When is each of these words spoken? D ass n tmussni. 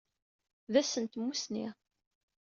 D 0.71 0.73
ass 0.81 0.93
n 1.01 1.05
tmussni. 1.05 1.67